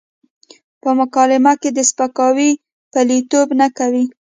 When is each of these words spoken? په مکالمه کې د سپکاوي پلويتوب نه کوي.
په 0.81 0.89
مکالمه 0.99 1.53
کې 1.61 1.69
د 1.73 1.79
سپکاوي 1.89 2.49
پلويتوب 2.91 3.47
نه 3.61 3.67
کوي. 3.77 4.05